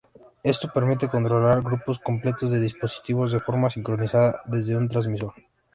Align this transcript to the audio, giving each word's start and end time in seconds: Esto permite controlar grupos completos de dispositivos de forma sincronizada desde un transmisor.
Esto 0.41 0.67
permite 0.73 1.07
controlar 1.07 1.61
grupos 1.61 1.99
completos 1.99 2.49
de 2.49 2.59
dispositivos 2.59 3.31
de 3.31 3.39
forma 3.39 3.69
sincronizada 3.69 4.41
desde 4.47 4.75
un 4.75 4.87
transmisor. 4.89 5.35